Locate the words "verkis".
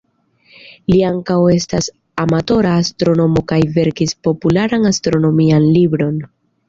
3.79-4.17